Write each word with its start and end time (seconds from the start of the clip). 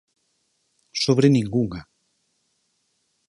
¡Sobre 1.03 1.27
ningunha! 1.35 1.81